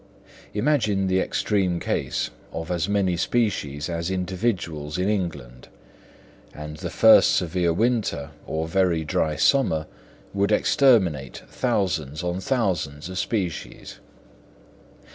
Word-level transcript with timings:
Imagine 0.55 1.05
the 1.05 1.19
extreme 1.19 1.79
case 1.79 2.31
of 2.51 2.71
as 2.71 2.89
many 2.89 3.15
species 3.15 3.87
as 3.87 4.09
individuals 4.09 4.97
in 4.97 5.07
England, 5.07 5.67
and 6.55 6.77
the 6.77 6.89
first 6.89 7.35
severe 7.35 7.71
winter 7.71 8.31
or 8.47 8.67
very 8.67 9.03
dry 9.03 9.35
summer 9.35 9.85
would 10.33 10.51
exterminate 10.51 11.43
thousands 11.47 12.23
on 12.23 12.39
thousands 12.39 13.09
of 13.09 13.19
species. 13.19 13.99